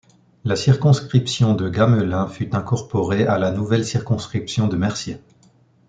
La 0.45 0.55
circonscription 0.55 1.53
de 1.53 1.69
Gamelin 1.69 2.25
fut 2.27 2.55
incorporée 2.55 3.27
à 3.27 3.37
la 3.37 3.51
nouvelle 3.51 3.85
circonscription 3.85 4.67
de 4.67 4.75
Mercier. 4.75 5.19